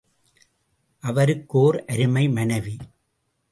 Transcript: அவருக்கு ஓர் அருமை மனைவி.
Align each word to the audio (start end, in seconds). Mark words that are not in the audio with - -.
அவருக்கு 1.03 1.57
ஓர் 1.57 1.85
அருமை 1.85 2.29
மனைவி. 2.29 2.77